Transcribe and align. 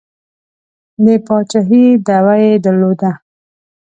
د 1.03 1.07
پاچهي 1.25 1.85
دعوه 2.07 2.35
یې 2.43 2.53
درلوده. 2.65 3.11